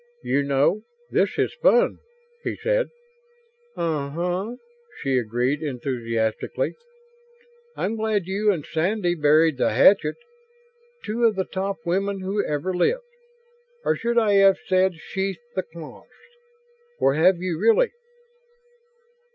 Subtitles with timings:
[0.23, 0.81] "You know,
[1.11, 1.99] this is fun,"
[2.43, 2.87] he said.
[3.75, 4.55] "Uh huh,"
[4.99, 6.73] she agreed enthusiastically.
[7.77, 10.15] "I'm glad you and Sandy buried the hatchet.
[11.05, 13.03] Two of the top women who ever lived.
[13.85, 16.07] Or should I have said sheathed the claws?
[16.99, 17.91] Or have you, really?"